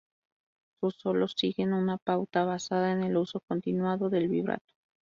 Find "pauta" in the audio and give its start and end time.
1.99-2.43